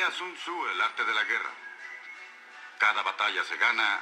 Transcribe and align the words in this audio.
Lea 0.00 0.10
Sun 0.12 0.34
Tzu, 0.34 0.66
El 0.68 0.80
arte 0.80 1.04
de 1.04 1.12
la 1.12 1.24
guerra. 1.24 1.50
Cada 2.78 3.02
batalla 3.02 3.44
se 3.44 3.54
gana 3.58 4.00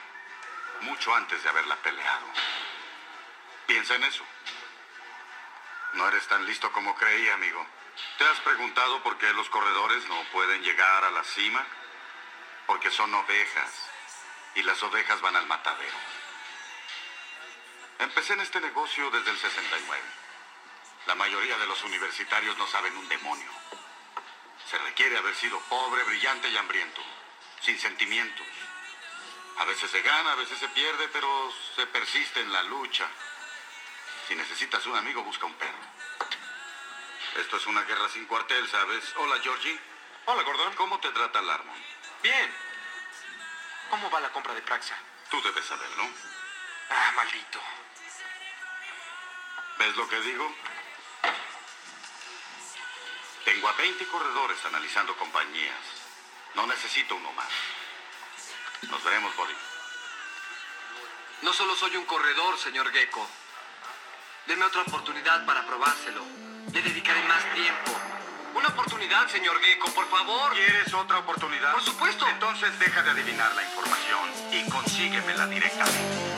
mucho 0.83 1.13
antes 1.13 1.43
de 1.43 1.49
haberla 1.49 1.75
peleado. 1.75 2.27
Piensa 3.67 3.97
en 3.97 4.05
eso. 4.05 4.25
No 5.95 6.07
eres 6.07 6.25
tan 6.29 6.47
listo 6.47 6.71
como 6.71 6.95
creí, 6.95 7.29
amigo. 7.31 7.67
¿Te 8.17 8.25
has 8.29 8.39
preguntado 8.43 9.03
por 9.03 9.19
qué 9.19 9.33
los 9.33 9.51
corredores 9.51 10.09
no 10.09 10.23
pueden 10.31 10.63
llegar 10.63 11.05
a 11.05 11.11
la 11.11 11.25
cima? 11.25 11.67
Porque 12.69 12.93
son 12.93 13.13
ovejas. 13.13 13.91
Y 14.55 14.63
las 14.63 14.81
ovejas 14.85 15.21
van 15.21 15.35
al 15.35 15.49
matadero. 15.49 15.99
Empecé 17.99 18.35
en 18.35 18.43
este 18.43 18.61
negocio 18.61 19.11
desde 19.11 19.33
el 19.33 19.39
69. 19.39 20.03
La 21.07 21.17
mayoría 21.17 21.59
de 21.59 21.67
los 21.67 21.83
universitarios 21.83 22.57
no 22.57 22.69
saben 22.69 22.97
un 22.97 23.09
demonio. 23.09 23.51
Se 24.67 24.79
requiere 24.79 25.17
haber 25.17 25.35
sido 25.35 25.59
pobre, 25.69 26.03
brillante 26.05 26.49
y 26.49 26.57
hambriento, 26.57 27.03
sin 27.61 27.79
sentimientos. 27.79 28.47
A 29.59 29.65
veces 29.65 29.91
se 29.91 30.03
gana, 30.03 30.33
a 30.33 30.37
veces 30.37 30.59
se 30.59 30.69
pierde, 30.69 31.09
pero 31.09 31.53
se 31.75 31.87
persiste 31.87 32.41
en 32.41 32.53
la 32.53 32.63
lucha. 32.65 33.09
Si 34.29 34.35
necesitas 34.35 34.85
un 34.87 34.97
amigo, 34.97 35.23
busca 35.23 35.47
un 35.47 35.55
perro. 35.55 35.79
Esto 37.37 37.57
es 37.57 37.67
una 37.67 37.83
guerra 37.83 38.09
sin 38.09 38.27
cuartel, 38.27 38.69
¿sabes? 38.69 39.15
Hola, 39.17 39.41
Georgie. 39.43 39.79
Hola, 40.27 40.43
Gordon. 40.43 40.75
¿Cómo 40.75 41.01
te 41.01 41.11
trata 41.11 41.41
Larmon? 41.41 41.77
Bien. 42.23 42.55
¿Cómo 43.91 44.11
va 44.11 44.21
la 44.21 44.33
compra 44.33 44.55
de 44.55 44.63
Praxa? 44.63 44.97
Tú 45.31 45.41
debes 45.43 45.65
saber, 45.65 45.89
¿no? 45.97 46.09
Ah, 46.91 47.13
maldito. 47.17 47.61
¿Ves 49.79 49.97
lo 49.97 50.09
que 50.09 50.21
digo? 50.21 50.55
Tengo 53.49 53.67
a 53.67 53.73
20 53.73 54.07
corredores 54.09 54.59
analizando 54.67 55.17
compañías. 55.17 55.81
No 56.55 56.67
necesito 56.67 57.17
uno 57.17 57.33
más. 57.33 57.49
Nos 58.91 59.03
veremos, 59.03 59.35
Body. 59.37 59.55
No 61.41 61.55
solo 61.55 61.75
soy 61.75 61.97
un 61.97 62.05
corredor, 62.05 62.59
señor 62.59 62.93
Gecko. 62.93 63.27
Deme 64.47 64.67
otra 64.67 64.83
oportunidad 64.83 65.47
para 65.47 65.65
probárselo. 65.65 66.27
Le 66.75 66.83
dedicaré 66.83 67.23
más 67.23 67.43
tiempo. 67.55 67.99
Una 68.53 68.69
oportunidad, 68.69 69.27
señor 69.29 69.59
Gecko, 69.63 69.95
por 69.95 70.07
favor. 70.11 70.53
¿Quieres 70.53 70.93
otra 70.93 71.21
oportunidad? 71.21 71.73
Por 71.73 71.83
supuesto. 71.83 72.29
Entonces 72.29 72.79
deja 72.79 73.03
de 73.03 73.13
adivinar 73.13 73.55
la 73.55 73.63
información 73.63 74.53
y 74.53 74.69
consíguemela 74.69 75.47
directamente. 75.47 76.38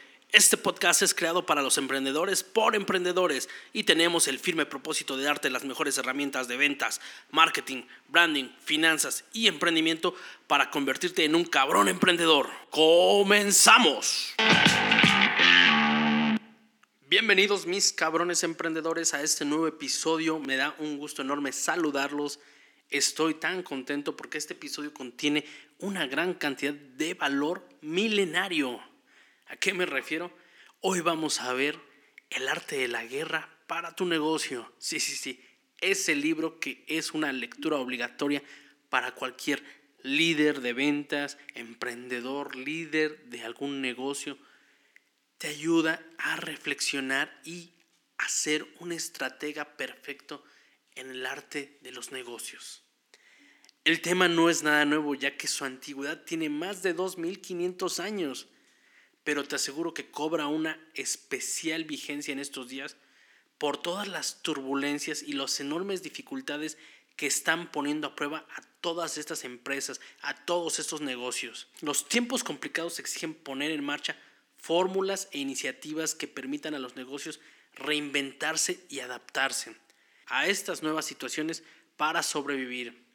Este 0.33 0.55
podcast 0.55 1.01
es 1.01 1.13
creado 1.13 1.45
para 1.45 1.61
los 1.61 1.77
emprendedores 1.77 2.41
por 2.41 2.73
emprendedores 2.73 3.49
y 3.73 3.83
tenemos 3.83 4.29
el 4.29 4.39
firme 4.39 4.65
propósito 4.65 5.17
de 5.17 5.25
darte 5.25 5.49
las 5.49 5.65
mejores 5.65 5.97
herramientas 5.97 6.47
de 6.47 6.55
ventas, 6.55 7.01
marketing, 7.31 7.83
branding, 8.07 8.45
finanzas 8.63 9.25
y 9.33 9.47
emprendimiento 9.47 10.15
para 10.47 10.69
convertirte 10.69 11.25
en 11.25 11.35
un 11.35 11.43
cabrón 11.43 11.89
emprendedor. 11.89 12.49
¡Comenzamos! 12.69 14.33
Bienvenidos 17.09 17.65
mis 17.65 17.91
cabrones 17.91 18.43
emprendedores 18.43 19.13
a 19.13 19.21
este 19.21 19.43
nuevo 19.43 19.67
episodio. 19.67 20.39
Me 20.39 20.55
da 20.55 20.73
un 20.79 20.97
gusto 20.97 21.23
enorme 21.23 21.51
saludarlos. 21.51 22.39
Estoy 22.89 23.33
tan 23.33 23.63
contento 23.63 24.15
porque 24.15 24.37
este 24.37 24.53
episodio 24.53 24.93
contiene 24.93 25.43
una 25.79 26.07
gran 26.07 26.35
cantidad 26.35 26.73
de 26.73 27.15
valor 27.15 27.67
milenario. 27.81 28.90
¿A 29.51 29.57
qué 29.57 29.73
me 29.73 29.85
refiero? 29.85 30.31
Hoy 30.79 31.01
vamos 31.01 31.41
a 31.41 31.51
ver 31.51 31.77
El 32.29 32.47
arte 32.47 32.77
de 32.77 32.87
la 32.87 33.03
guerra 33.03 33.53
para 33.67 33.93
tu 33.97 34.05
negocio. 34.05 34.73
Sí, 34.77 35.01
sí, 35.01 35.13
sí. 35.13 35.43
Ese 35.81 36.15
libro 36.15 36.61
que 36.61 36.85
es 36.87 37.11
una 37.11 37.33
lectura 37.33 37.75
obligatoria 37.75 38.41
para 38.89 39.13
cualquier 39.13 39.61
líder 40.03 40.61
de 40.61 40.71
ventas, 40.71 41.37
emprendedor, 41.53 42.55
líder 42.55 43.25
de 43.25 43.43
algún 43.43 43.81
negocio. 43.81 44.37
Te 45.37 45.49
ayuda 45.49 46.01
a 46.17 46.37
reflexionar 46.37 47.41
y 47.43 47.73
a 48.19 48.29
ser 48.29 48.65
un 48.79 48.93
estratega 48.93 49.75
perfecto 49.75 50.45
en 50.95 51.09
el 51.09 51.25
arte 51.25 51.77
de 51.81 51.91
los 51.91 52.13
negocios. 52.13 52.85
El 53.83 53.99
tema 53.99 54.29
no 54.29 54.49
es 54.49 54.63
nada 54.63 54.85
nuevo 54.85 55.13
ya 55.13 55.35
que 55.35 55.47
su 55.47 55.65
antigüedad 55.65 56.23
tiene 56.23 56.47
más 56.47 56.83
de 56.83 56.93
2500 56.93 57.99
años 57.99 58.47
pero 59.23 59.43
te 59.43 59.55
aseguro 59.55 59.93
que 59.93 60.09
cobra 60.09 60.47
una 60.47 60.79
especial 60.93 61.83
vigencia 61.83 62.31
en 62.31 62.39
estos 62.39 62.67
días 62.69 62.97
por 63.57 63.77
todas 63.77 64.07
las 64.07 64.41
turbulencias 64.41 65.21
y 65.21 65.33
las 65.33 65.59
enormes 65.59 66.01
dificultades 66.01 66.77
que 67.15 67.27
están 67.27 67.71
poniendo 67.71 68.07
a 68.07 68.15
prueba 68.15 68.47
a 68.55 68.61
todas 68.81 69.17
estas 69.17 69.43
empresas, 69.43 70.01
a 70.21 70.45
todos 70.45 70.79
estos 70.79 71.01
negocios. 71.01 71.67
Los 71.81 72.07
tiempos 72.07 72.43
complicados 72.43 72.97
exigen 72.97 73.35
poner 73.35 73.71
en 73.71 73.83
marcha 73.83 74.17
fórmulas 74.57 75.27
e 75.31 75.39
iniciativas 75.39 76.15
que 76.15 76.27
permitan 76.27 76.73
a 76.73 76.79
los 76.79 76.95
negocios 76.95 77.39
reinventarse 77.75 78.85
y 78.89 78.99
adaptarse 78.99 79.75
a 80.25 80.47
estas 80.47 80.81
nuevas 80.81 81.05
situaciones 81.05 81.63
para 81.97 82.23
sobrevivir. 82.23 83.10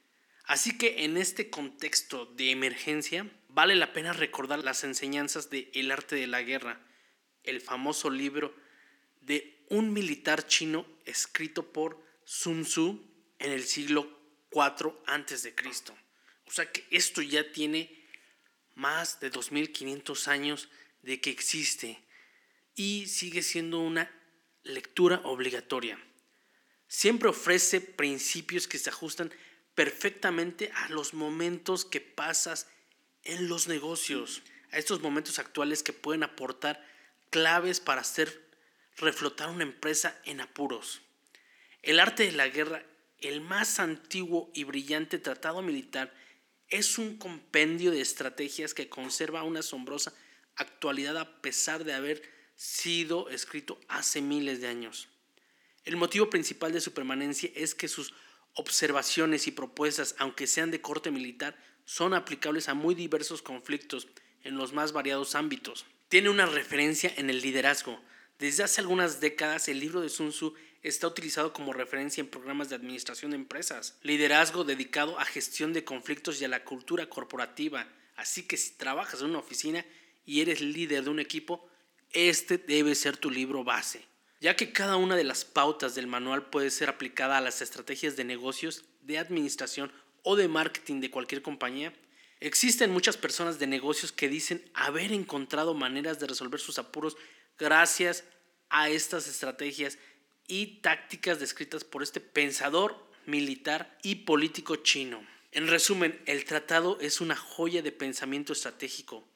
Así 0.46 0.78
que 0.78 1.04
en 1.04 1.16
este 1.16 1.50
contexto 1.50 2.26
de 2.26 2.52
emergencia, 2.52 3.28
vale 3.48 3.74
la 3.74 3.92
pena 3.92 4.12
recordar 4.12 4.60
las 4.60 4.84
enseñanzas 4.84 5.50
de 5.50 5.70
El 5.74 5.90
arte 5.90 6.14
de 6.14 6.28
la 6.28 6.42
guerra, 6.42 6.80
el 7.42 7.60
famoso 7.60 8.10
libro 8.10 8.54
de 9.20 9.64
un 9.68 9.92
militar 9.92 10.46
chino 10.46 10.86
escrito 11.04 11.72
por 11.72 12.00
Sun 12.24 12.62
Tzu 12.62 13.04
en 13.40 13.52
el 13.52 13.64
siglo 13.64 14.08
IV 14.52 14.94
Cristo. 15.56 15.96
O 16.46 16.52
sea 16.52 16.70
que 16.70 16.86
esto 16.90 17.22
ya 17.22 17.50
tiene 17.50 18.06
más 18.74 19.18
de 19.18 19.30
2500 19.30 20.28
años 20.28 20.68
de 21.02 21.20
que 21.20 21.30
existe 21.30 22.00
y 22.76 23.06
sigue 23.06 23.42
siendo 23.42 23.80
una 23.80 24.10
lectura 24.62 25.20
obligatoria. 25.24 25.98
Siempre 26.86 27.28
ofrece 27.28 27.80
principios 27.80 28.68
que 28.68 28.78
se 28.78 28.90
ajustan 28.90 29.32
perfectamente 29.76 30.72
a 30.74 30.88
los 30.88 31.14
momentos 31.14 31.84
que 31.84 32.00
pasas 32.00 32.66
en 33.22 33.48
los 33.48 33.68
negocios, 33.68 34.42
a 34.72 34.78
estos 34.78 35.00
momentos 35.00 35.38
actuales 35.38 35.84
que 35.84 35.92
pueden 35.92 36.24
aportar 36.24 36.84
claves 37.30 37.78
para 37.78 38.00
hacer 38.00 38.44
reflotar 38.96 39.50
una 39.50 39.64
empresa 39.64 40.18
en 40.24 40.40
apuros. 40.40 41.02
El 41.82 42.00
arte 42.00 42.24
de 42.24 42.32
la 42.32 42.48
guerra, 42.48 42.82
el 43.20 43.42
más 43.42 43.78
antiguo 43.78 44.50
y 44.54 44.64
brillante 44.64 45.18
tratado 45.18 45.60
militar, 45.60 46.12
es 46.68 46.96
un 46.96 47.18
compendio 47.18 47.90
de 47.90 48.00
estrategias 48.00 48.72
que 48.72 48.88
conserva 48.88 49.42
una 49.42 49.60
asombrosa 49.60 50.14
actualidad 50.56 51.18
a 51.18 51.42
pesar 51.42 51.84
de 51.84 51.92
haber 51.92 52.22
sido 52.56 53.28
escrito 53.28 53.78
hace 53.88 54.22
miles 54.22 54.62
de 54.62 54.68
años. 54.68 55.08
El 55.84 55.96
motivo 55.96 56.30
principal 56.30 56.72
de 56.72 56.80
su 56.80 56.94
permanencia 56.94 57.50
es 57.54 57.74
que 57.74 57.88
sus 57.88 58.14
observaciones 58.56 59.46
y 59.46 59.52
propuestas, 59.52 60.16
aunque 60.18 60.46
sean 60.46 60.70
de 60.70 60.80
corte 60.80 61.10
militar, 61.10 61.56
son 61.84 62.14
aplicables 62.14 62.68
a 62.68 62.74
muy 62.74 62.94
diversos 62.94 63.42
conflictos 63.42 64.08
en 64.42 64.56
los 64.56 64.72
más 64.72 64.92
variados 64.92 65.34
ámbitos. 65.34 65.86
Tiene 66.08 66.30
una 66.30 66.46
referencia 66.46 67.12
en 67.16 67.30
el 67.30 67.40
liderazgo. 67.40 68.00
Desde 68.38 68.64
hace 68.64 68.80
algunas 68.80 69.20
décadas 69.20 69.68
el 69.68 69.78
libro 69.78 70.00
de 70.00 70.08
Sun 70.08 70.30
Tzu 70.30 70.54
está 70.82 71.06
utilizado 71.06 71.52
como 71.52 71.72
referencia 71.72 72.20
en 72.20 72.28
programas 72.28 72.68
de 72.68 72.76
administración 72.76 73.30
de 73.32 73.36
empresas, 73.36 73.98
liderazgo 74.02 74.64
dedicado 74.64 75.18
a 75.18 75.24
gestión 75.24 75.72
de 75.72 75.84
conflictos 75.84 76.40
y 76.40 76.44
a 76.44 76.48
la 76.48 76.64
cultura 76.64 77.08
corporativa. 77.08 77.86
Así 78.16 78.44
que 78.44 78.56
si 78.56 78.72
trabajas 78.74 79.20
en 79.20 79.30
una 79.30 79.38
oficina 79.38 79.84
y 80.24 80.40
eres 80.40 80.60
líder 80.60 81.04
de 81.04 81.10
un 81.10 81.20
equipo, 81.20 81.68
este 82.12 82.56
debe 82.56 82.94
ser 82.94 83.16
tu 83.16 83.30
libro 83.30 83.64
base 83.64 84.04
ya 84.40 84.56
que 84.56 84.72
cada 84.72 84.96
una 84.96 85.16
de 85.16 85.24
las 85.24 85.44
pautas 85.44 85.94
del 85.94 86.06
manual 86.06 86.50
puede 86.50 86.70
ser 86.70 86.88
aplicada 86.88 87.38
a 87.38 87.40
las 87.40 87.62
estrategias 87.62 88.16
de 88.16 88.24
negocios, 88.24 88.84
de 89.02 89.18
administración 89.18 89.92
o 90.22 90.36
de 90.36 90.48
marketing 90.48 91.00
de 91.00 91.10
cualquier 91.10 91.42
compañía, 91.42 91.94
existen 92.40 92.90
muchas 92.90 93.16
personas 93.16 93.58
de 93.58 93.66
negocios 93.66 94.12
que 94.12 94.28
dicen 94.28 94.68
haber 94.74 95.12
encontrado 95.12 95.74
maneras 95.74 96.18
de 96.18 96.26
resolver 96.26 96.60
sus 96.60 96.78
apuros 96.78 97.16
gracias 97.58 98.24
a 98.68 98.88
estas 98.88 99.28
estrategias 99.28 99.98
y 100.46 100.80
tácticas 100.80 101.40
descritas 101.40 101.84
por 101.84 102.02
este 102.02 102.20
pensador 102.20 102.96
militar 103.24 103.98
y 104.02 104.16
político 104.16 104.76
chino. 104.76 105.26
En 105.52 105.68
resumen, 105.68 106.20
el 106.26 106.44
tratado 106.44 106.98
es 107.00 107.20
una 107.20 107.36
joya 107.36 107.82
de 107.82 107.92
pensamiento 107.92 108.52
estratégico. 108.52 109.26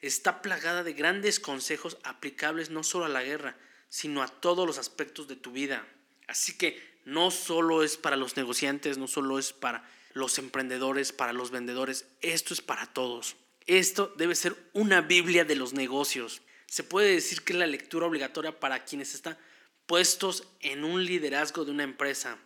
Está 0.00 0.42
plagada 0.42 0.84
de 0.84 0.92
grandes 0.92 1.40
consejos 1.40 1.98
aplicables 2.02 2.70
no 2.70 2.82
solo 2.82 3.04
a 3.04 3.10
la 3.10 3.22
guerra, 3.22 3.56
sino 3.88 4.22
a 4.22 4.28
todos 4.28 4.66
los 4.66 4.78
aspectos 4.78 5.28
de 5.28 5.36
tu 5.36 5.52
vida. 5.52 5.86
Así 6.26 6.56
que 6.56 6.80
no 7.04 7.30
solo 7.30 7.82
es 7.82 7.96
para 7.96 8.16
los 8.16 8.36
negociantes, 8.36 8.98
no 8.98 9.08
solo 9.08 9.38
es 9.38 9.52
para 9.52 9.88
los 10.12 10.38
emprendedores, 10.38 11.12
para 11.12 11.32
los 11.32 11.50
vendedores, 11.50 12.06
esto 12.20 12.52
es 12.52 12.60
para 12.60 12.86
todos. 12.86 13.36
Esto 13.66 14.12
debe 14.16 14.34
ser 14.34 14.56
una 14.72 15.00
Biblia 15.00 15.44
de 15.44 15.56
los 15.56 15.72
negocios. 15.72 16.42
Se 16.66 16.82
puede 16.82 17.12
decir 17.12 17.42
que 17.42 17.52
es 17.52 17.58
la 17.58 17.66
lectura 17.66 18.06
obligatoria 18.06 18.58
para 18.58 18.84
quienes 18.84 19.14
están 19.14 19.38
puestos 19.86 20.46
en 20.60 20.84
un 20.84 21.04
liderazgo 21.04 21.64
de 21.64 21.70
una 21.70 21.82
empresa 21.82 22.38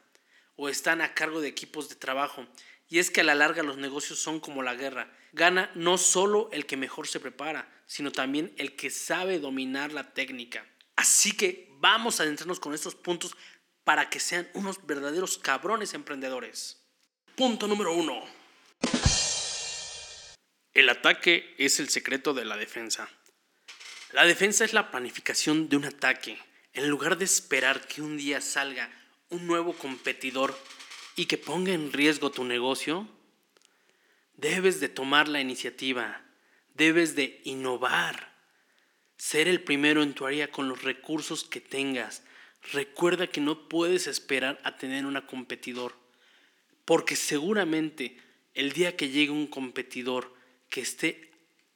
o 0.56 0.69
están 0.69 1.00
a 1.00 1.15
cargo 1.15 1.41
de 1.41 1.49
equipos 1.49 1.89
de 1.89 1.97
trabajo. 1.97 2.47
Y 2.89 2.99
es 2.99 3.11
que 3.11 3.23
a 3.23 3.25
la 3.25 3.35
larga 3.35 3.62
los 3.62 3.79
negocios 3.79 4.19
son 4.19 4.39
como 4.39 4.62
la 4.62 4.75
guerra. 4.75 5.11
Gana 5.33 5.71
no 5.75 5.99
solo 5.99 6.50
el 6.53 6.67
que 6.67 6.77
mejor 6.77 7.09
se 7.09 7.21
prepara, 7.21 7.69
sino 7.87 8.12
también 8.12 8.53
el 8.59 8.77
que 8.77 8.91
sabe 8.91 9.39
dominar 9.39 9.93
la 9.93 10.12
técnica. 10.12 10.67
Así 10.97 11.33
que 11.33 11.69
vamos 11.79 12.21
a 12.21 12.23
adentrarnos 12.23 12.61
con 12.61 12.75
estos 12.75 12.94
puntos 12.94 13.37
para 13.85 14.09
que 14.11 14.21
sean 14.21 14.49
unos 14.55 14.87
verdaderos 14.87 15.39
cabrones 15.39 15.94
emprendedores. 15.94 16.83
Punto 17.35 17.67
número 17.67 17.93
uno. 17.94 18.23
El 20.75 20.89
ataque 20.89 21.55
es 21.59 21.81
el 21.81 21.89
secreto 21.89 22.33
de 22.33 22.44
la 22.44 22.56
defensa. 22.56 23.09
La 24.12 24.25
defensa 24.25 24.65
es 24.65 24.73
la 24.73 24.91
planificación 24.91 25.69
de 25.69 25.77
un 25.77 25.85
ataque. 25.85 26.39
En 26.73 26.89
lugar 26.89 27.19
de 27.19 27.25
esperar 27.25 27.87
que 27.87 28.00
un 28.00 28.17
día 28.17 28.41
salga 28.41 28.91
un 29.29 29.47
nuevo 29.47 29.75
competidor 29.75 30.59
y 31.17 31.27
que 31.27 31.39
ponga 31.39 31.73
en 31.73 31.93
riesgo 31.93 32.31
tu 32.31 32.44
negocio, 32.44 33.09
debes 34.35 34.81
de 34.81 34.89
tomar 34.89 35.29
la 35.29 35.41
iniciativa, 35.41 36.25
debes 36.75 37.15
de 37.17 37.41
innovar, 37.44 38.31
ser 39.22 39.46
el 39.46 39.62
primero 39.62 40.02
en 40.02 40.14
tu 40.14 40.26
área 40.26 40.50
con 40.50 40.69
los 40.69 40.82
recursos 40.82 41.44
que 41.44 41.60
tengas. 41.60 42.24
Recuerda 42.72 43.28
que 43.28 43.40
no 43.40 43.69
puedes 43.69 44.08
esperar 44.08 44.60
a 44.64 44.76
tener 44.76 45.06
un 45.06 45.14
competidor, 45.20 45.94
porque 46.84 47.14
seguramente 47.14 48.16
el 48.54 48.72
día 48.72 48.96
que 48.96 49.10
llegue 49.10 49.30
un 49.30 49.46
competidor 49.46 50.34
que 50.69 50.80
esté 50.80 51.30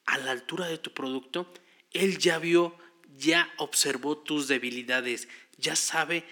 a 0.06 0.19
la 0.19 0.32
altura 0.32 0.66
de 0.66 0.78
tu 0.78 0.93
producto, 0.93 1.54
él 1.93 2.19
ya 2.19 2.40
vio, 2.40 2.76
ya 3.16 3.48
observó 3.58 4.19
tus 4.19 4.48
debilidades, 4.48 5.28
ya 5.56 5.76
sabe 5.76 6.25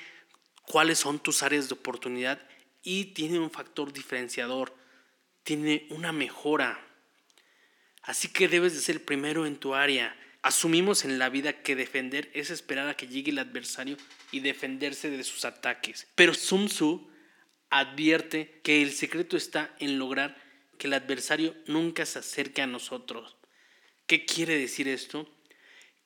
cuáles 0.66 0.98
son 0.98 1.20
tus 1.20 1.44
áreas 1.44 1.68
de 1.68 1.74
oportunidad 1.74 2.44
y 2.82 3.04
tiene 3.14 3.38
un 3.38 3.52
factor 3.52 3.92
diferenciador, 3.92 4.74
tiene 5.44 5.86
una 5.90 6.10
mejora. 6.10 6.84
Así 8.02 8.26
que 8.26 8.48
debes 8.48 8.74
de 8.74 8.80
ser 8.80 8.96
el 8.96 9.02
primero 9.02 9.46
en 9.46 9.58
tu 9.58 9.76
área. 9.76 10.18
Asumimos 10.44 11.06
en 11.06 11.18
la 11.18 11.30
vida 11.30 11.62
que 11.62 11.74
defender 11.74 12.30
es 12.34 12.50
esperar 12.50 12.86
a 12.86 12.98
que 12.98 13.08
llegue 13.08 13.30
el 13.30 13.38
adversario 13.38 13.96
y 14.30 14.40
defenderse 14.40 15.08
de 15.08 15.24
sus 15.24 15.46
ataques. 15.46 16.06
Pero 16.16 16.34
Sun 16.34 16.66
Tzu 16.66 17.08
advierte 17.70 18.60
que 18.62 18.82
el 18.82 18.92
secreto 18.92 19.38
está 19.38 19.74
en 19.78 19.98
lograr 19.98 20.36
que 20.76 20.88
el 20.88 20.92
adversario 20.92 21.54
nunca 21.66 22.04
se 22.04 22.18
acerque 22.18 22.60
a 22.60 22.66
nosotros. 22.66 23.38
¿Qué 24.06 24.26
quiere 24.26 24.58
decir 24.58 24.86
esto? 24.86 25.26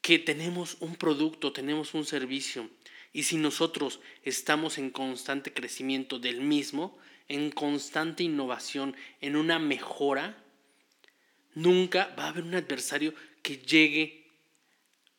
Que 0.03 0.21
tenemos 0.21 0.77
un 0.79 0.95
producto, 0.95 1.53
tenemos 1.53 1.95
un 1.95 2.05
servicio, 2.05 2.71
y 3.13 3.25
si 3.25 3.39
nosotros 3.39 3.99
estamos 4.23 4.79
en 4.79 4.91
constante 4.91 5.53
crecimiento 5.53 6.21
del 6.21 6.43
mismo, 6.43 6.97
en 7.27 7.51
constante 7.51 8.23
innovación, 8.23 8.95
en 9.21 9.35
una 9.35 9.59
mejora, 9.59 10.41
nunca 11.55 12.15
va 12.17 12.27
a 12.27 12.29
haber 12.29 12.45
un 12.45 12.55
adversario 12.55 13.15
que 13.43 13.57
llegue 13.57 14.28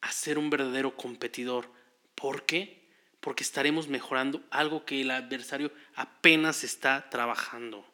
a 0.02 0.12
ser 0.12 0.38
un 0.38 0.50
verdadero 0.50 0.96
competidor. 0.96 1.72
¿Por 2.16 2.46
qué? 2.46 2.90
Porque 3.20 3.44
estaremos 3.44 3.88
mejorando 3.88 4.44
algo 4.50 4.86
que 4.86 5.02
el 5.02 5.12
adversario 5.12 5.72
apenas 5.96 6.64
está 6.64 7.10
trabajando 7.10 7.86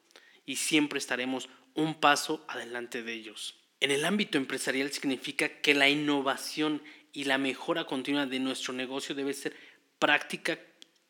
y 0.45 0.57
siempre 0.57 0.99
estaremos 0.99 1.49
un 1.73 1.95
paso 1.95 2.45
adelante 2.47 3.03
de 3.03 3.13
ellos. 3.13 3.59
En 3.79 3.91
el 3.91 4.05
ámbito 4.05 4.37
empresarial 4.37 4.91
significa 4.91 5.61
que 5.61 5.73
la 5.73 5.89
innovación 5.89 6.81
y 7.11 7.25
la 7.25 7.37
mejora 7.37 7.85
continua 7.85 8.25
de 8.25 8.39
nuestro 8.39 8.73
negocio 8.73 9.15
debe 9.15 9.33
ser 9.33 9.55
práctica 9.99 10.59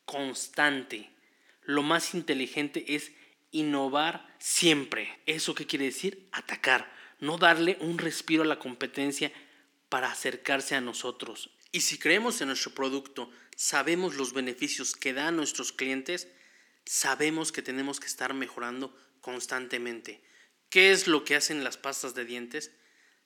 constante. 0.05 1.09
Lo 1.63 1.83
más 1.83 2.13
inteligente 2.13 2.95
es 2.95 3.11
innovar 3.51 4.35
siempre. 4.39 5.19
¿Eso 5.25 5.55
qué 5.55 5.65
quiere 5.65 5.85
decir? 5.85 6.27
Atacar, 6.31 6.91
no 7.19 7.37
darle 7.37 7.77
un 7.81 7.97
respiro 7.97 8.43
a 8.43 8.47
la 8.47 8.59
competencia 8.59 9.31
para 9.89 10.11
acercarse 10.11 10.75
a 10.75 10.81
nosotros. 10.81 11.51
Y 11.71 11.81
si 11.81 11.97
creemos 11.97 12.39
en 12.41 12.47
nuestro 12.47 12.73
producto, 12.73 13.29
sabemos 13.55 14.15
los 14.15 14.33
beneficios 14.33 14.95
que 14.95 15.13
da 15.13 15.27
a 15.27 15.31
nuestros 15.31 15.71
clientes, 15.71 16.27
sabemos 16.85 17.51
que 17.51 17.61
tenemos 17.61 17.99
que 17.99 18.07
estar 18.07 18.33
mejorando 18.33 18.95
constantemente. 19.21 20.23
¿Qué 20.69 20.91
es 20.91 21.07
lo 21.07 21.23
que 21.23 21.35
hacen 21.35 21.63
las 21.63 21.77
pastas 21.77 22.15
de 22.15 22.25
dientes? 22.25 22.71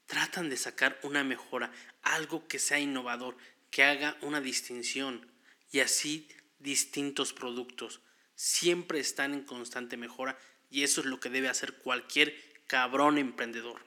Tratan 0.05 0.49
de 0.49 0.57
sacar 0.57 0.99
una 1.03 1.23
mejora, 1.23 1.71
algo 2.01 2.47
que 2.47 2.59
sea 2.59 2.79
innovador, 2.79 3.37
que 3.69 3.83
haga 3.83 4.17
una 4.21 4.41
distinción 4.41 5.31
y 5.71 5.81
así 5.81 6.27
distintos 6.57 7.33
productos. 7.33 8.01
Siempre 8.35 8.99
están 8.99 9.33
en 9.33 9.43
constante 9.43 9.97
mejora 9.97 10.37
y 10.69 10.83
eso 10.83 11.01
es 11.01 11.07
lo 11.07 11.19
que 11.19 11.29
debe 11.29 11.49
hacer 11.49 11.75
cualquier 11.75 12.35
cabrón 12.67 13.17
emprendedor. 13.17 13.85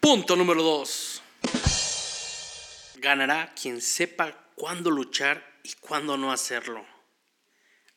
Punto 0.00 0.36
número 0.36 0.62
2. 0.62 1.22
Ganará 3.00 3.54
quien 3.54 3.80
sepa 3.80 4.32
cuándo 4.54 4.90
luchar 4.90 5.60
y 5.62 5.72
cuándo 5.74 6.16
no 6.16 6.32
hacerlo. 6.32 6.84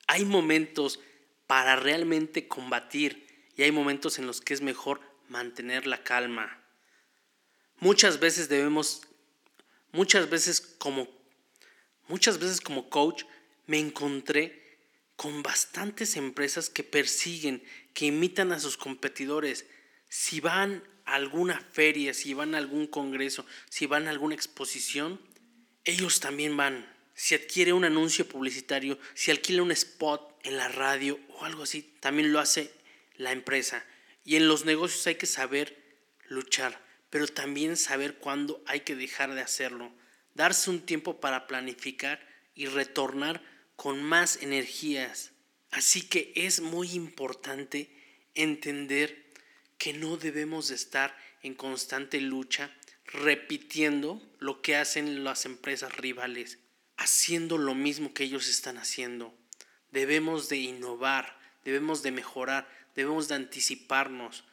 Hay 0.08 0.26
momentos 0.26 1.00
para 1.48 1.76
realmente 1.76 2.48
combatir 2.48 3.28
y 3.56 3.64
hay 3.64 3.72
momentos 3.72 4.20
en 4.20 4.28
los 4.28 4.42
que 4.42 4.54
es 4.54 4.62
mejor 4.62 5.02
mantener 5.30 5.88
la 5.88 6.04
calma. 6.04 6.64
Muchas 7.80 8.20
veces 8.20 8.50
debemos, 8.50 9.02
muchas 9.92 10.30
veces 10.30 10.62
como 10.62 11.08
Muchas 12.08 12.38
veces 12.40 12.62
como 12.62 12.90
coach 12.90 13.24
me 13.66 13.80
encontré 13.80 14.78
con 15.16 15.42
bastantes 15.42 16.18
empresas 16.18 16.70
que 16.70 16.84
persiguen, 16.84 17.64
que 17.94 18.08
imitan 18.08 18.52
a 18.52 18.60
sus 18.60 18.78
competidores. 18.78 19.66
Si 20.10 20.42
van 20.42 20.84
a 21.06 21.16
alguna 21.16 21.60
feria, 21.60 22.14
si 22.14 22.34
van 22.34 22.56
a 22.56 22.58
algún 22.58 22.88
congreso, 22.88 23.46
si 23.70 23.86
van 23.86 24.08
a 24.08 24.12
alguna 24.12 24.36
exposición, 24.36 25.22
ellos 25.84 26.20
también 26.20 26.56
van. 26.56 26.92
Si 27.14 27.36
adquiere 27.36 27.74
un 27.74 27.86
anuncio 27.86 28.28
publicitario, 28.28 28.98
si 29.14 29.32
alquila 29.32 29.62
un 29.62 29.72
spot 29.72 30.40
en 30.44 30.58
la 30.58 30.68
radio 30.68 31.20
o 31.30 31.46
algo 31.46 31.64
así, 31.64 31.94
también 32.00 32.34
lo 32.34 32.40
hace 32.40 32.72
la 33.16 33.32
empresa. 33.32 33.86
Y 34.26 34.36
en 34.36 34.48
los 34.48 34.66
negocios 34.66 35.06
hay 35.08 35.16
que 35.16 35.26
saber 35.26 35.78
luchar, 36.28 36.82
pero 37.10 37.28
también 37.28 37.78
saber 37.78 38.16
cuándo 38.16 38.64
hay 38.66 38.80
que 38.80 38.96
dejar 38.96 39.36
de 39.36 39.42
hacerlo 39.42 39.94
darse 40.34 40.70
un 40.70 40.82
tiempo 40.82 41.20
para 41.20 41.48
planificar 41.48 42.20
y 42.56 42.66
retornar 42.68 43.42
con 43.76 44.04
más 44.04 44.42
energías. 44.42 45.32
Así 45.72 46.04
que 46.04 46.32
es 46.36 46.62
muy 46.62 46.92
importante 46.92 47.90
entender 48.36 49.23
que 49.84 49.92
no 49.92 50.16
debemos 50.16 50.70
de 50.70 50.76
estar 50.76 51.14
en 51.42 51.56
constante 51.56 52.22
lucha 52.22 52.72
repitiendo 53.06 54.22
lo 54.40 54.62
que 54.62 54.78
hacen 54.78 55.26
las 55.26 55.44
empresas 55.44 55.98
rivales, 55.98 56.58
haciendo 56.96 57.58
lo 57.58 57.76
mismo 57.76 58.14
que 58.14 58.24
ellos 58.24 58.48
están 58.48 58.78
haciendo. 58.78 59.38
Debemos 59.92 60.48
de 60.48 60.56
innovar, 60.56 61.38
debemos 61.66 62.02
de 62.02 62.12
mejorar, 62.12 62.66
debemos 62.96 63.28
de 63.28 63.36
anticiparnos. 63.36 64.46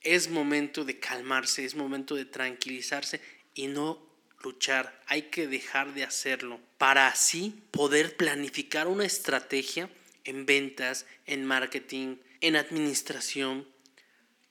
Es 0.00 0.30
momento 0.30 0.86
de 0.86 0.98
calmarse, 0.98 1.66
es 1.66 1.74
momento 1.74 2.14
de 2.14 2.24
tranquilizarse 2.24 3.20
y 3.52 3.66
no 3.66 4.00
luchar, 4.42 5.02
hay 5.06 5.24
que 5.24 5.48
dejar 5.48 5.92
de 5.92 6.04
hacerlo 6.04 6.58
para 6.78 7.08
así 7.08 7.62
poder 7.72 8.16
planificar 8.16 8.88
una 8.88 9.04
estrategia 9.04 9.90
en 10.24 10.46
ventas, 10.46 11.04
en 11.26 11.44
marketing, 11.44 12.16
en 12.40 12.56
administración 12.56 13.70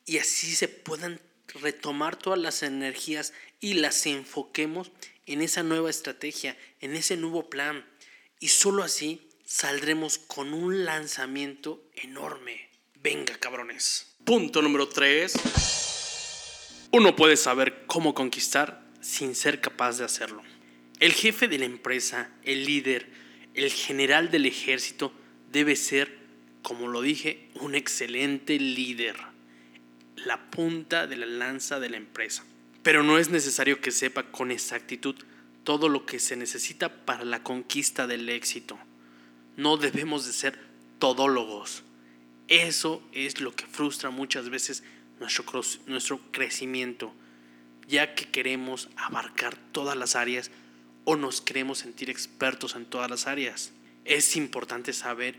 y 0.05 0.17
así 0.17 0.55
se 0.55 0.67
puedan 0.67 1.20
retomar 1.62 2.15
todas 2.15 2.39
las 2.39 2.63
energías 2.63 3.34
y 3.60 3.75
las 3.75 4.05
enfoquemos 4.05 4.91
en 5.25 5.41
esa 5.41 5.63
nueva 5.63 5.89
estrategia, 5.89 6.58
en 6.79 6.96
ese 6.96 7.17
nuevo 7.17 7.50
plan 7.50 7.86
y 8.39 8.50
solo 8.50 8.84
así 8.84 9.29
saldremos 9.46 10.17
con 10.17 10.53
un 10.53 10.86
lanzamiento 10.86 11.84
enorme. 11.96 12.70
Venga, 12.96 13.38
cabrones. 13.38 14.15
Punto 14.25 14.62
número 14.62 14.88
3. 14.88 15.34
Uno 16.91 17.15
puede 17.15 17.38
saber 17.38 17.86
cómo 17.88 18.13
conquistar 18.13 18.84
sin 19.01 19.36
ser 19.36 19.62
capaz 19.62 19.98
de 19.98 20.05
hacerlo. 20.05 20.43
El 21.00 21.13
jefe 21.13 21.48
de 21.48 21.58
la 21.58 21.65
empresa, 21.65 22.31
el 22.43 22.65
líder, 22.65 23.10
El 23.53 23.70
general 23.70 24.31
del 24.31 24.46
ejército 24.46 25.12
debe 25.51 25.75
ser, 25.75 26.17
como 26.62 26.88
lo 26.88 27.01
dije, 27.01 27.50
un 27.55 27.75
excelente 27.75 28.58
líder, 28.58 29.17
la 30.25 30.50
punta 30.50 31.08
de 31.08 31.18
la 31.18 31.25
lanza 31.25 31.80
de 31.80 31.90
la 31.90 31.98
empresa. 31.98 32.44
Pero 32.84 33.04
no 33.04 33.18
es 33.18 33.30
necesario 33.30 33.82
que 33.82 33.92
sepa 33.92 34.32
con 34.32 34.51
exactitud 34.51 35.16
todo 35.63 35.90
lo 35.90 36.06
que 36.06 36.20
se 36.20 36.36
necesita 36.36 37.06
para 37.06 37.24
la 37.24 37.44
conquista 37.44 38.08
del 38.08 38.28
éxito. 38.30 38.80
No 39.58 39.78
debemos 39.78 40.25
de 40.25 40.34
ser 40.34 40.60
todólogos. 41.00 41.84
Eso 42.48 43.04
es 43.13 43.40
lo 43.40 43.56
que 43.56 43.66
frustra 43.66 44.10
muchas 44.10 44.50
veces 44.50 44.84
nuestro, 45.20 45.62
nuestro 45.86 46.20
crecimiento, 46.32 47.13
ya 47.88 48.16
que 48.16 48.25
queremos 48.25 48.90
abarcar 48.98 49.56
todas 49.72 49.96
las 49.96 50.16
áreas 50.16 50.51
o 51.04 51.16
nos 51.16 51.42
queremos 51.42 51.80
sentir 51.80 52.10
expertos 52.10 52.75
en 52.75 52.86
todas 52.86 53.10
las 53.10 53.28
áreas. 53.28 53.72
Es 54.06 54.36
importante 54.36 54.94
saber 54.94 55.36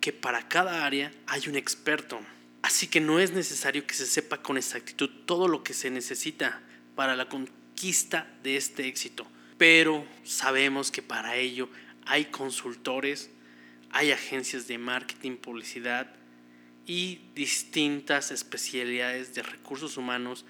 que 0.00 0.12
para 0.12 0.48
cada 0.48 0.84
área 0.84 1.12
hay 1.26 1.48
un 1.48 1.56
experto. 1.56 2.20
Así 2.62 2.86
que 2.86 3.00
no 3.00 3.18
es 3.18 3.32
necesario 3.32 3.86
que 3.86 3.94
se 3.94 4.06
sepa 4.06 4.42
con 4.42 4.56
exactitud 4.56 5.10
todo 5.26 5.48
lo 5.48 5.62
que 5.62 5.74
se 5.74 5.90
necesita 5.90 6.62
para 6.94 7.16
la 7.16 7.28
conquista 7.28 8.32
de 8.42 8.56
este 8.56 8.86
éxito 8.86 9.26
pero 9.62 10.04
sabemos 10.24 10.90
que 10.90 11.02
para 11.02 11.36
ello 11.36 11.68
hay 12.04 12.24
consultores, 12.24 13.30
hay 13.92 14.10
agencias 14.10 14.66
de 14.66 14.76
marketing, 14.76 15.36
publicidad 15.36 16.12
y 16.84 17.20
distintas 17.36 18.32
especialidades 18.32 19.36
de 19.36 19.44
recursos 19.44 19.96
humanos 19.96 20.44